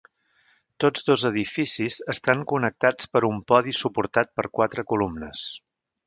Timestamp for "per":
3.17-3.21, 4.41-4.47